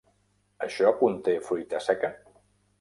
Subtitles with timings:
[0.67, 2.13] Això conté fruita seca?